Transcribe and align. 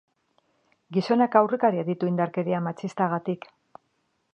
Gizonak 0.97 1.37
aurrekariak 1.41 1.87
ditu 1.93 2.11
indarkeria 2.13 2.63
matxistagatik. 2.71 3.51